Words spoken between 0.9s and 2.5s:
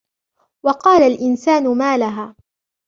الإنسان ما لها